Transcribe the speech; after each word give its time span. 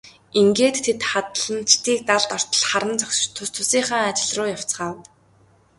Ингээд 0.39 0.77
тэд 0.85 0.99
хадланчдыг 1.09 1.99
далд 2.09 2.29
ортол 2.37 2.63
харан 2.69 2.95
зогсож 3.01 3.27
тус 3.35 3.49
тусынхаа 3.55 4.01
ажил 4.09 4.31
руу 4.35 4.47
явцгаав. 4.55 4.95